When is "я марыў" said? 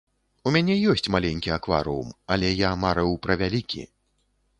2.61-3.13